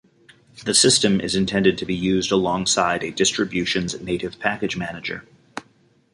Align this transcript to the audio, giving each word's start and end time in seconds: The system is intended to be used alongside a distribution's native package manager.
The 0.65 0.73
system 0.73 1.21
is 1.21 1.35
intended 1.35 1.77
to 1.77 1.85
be 1.85 1.93
used 1.93 2.31
alongside 2.31 3.03
a 3.03 3.11
distribution's 3.11 4.01
native 4.01 4.39
package 4.39 4.75
manager. 4.75 5.27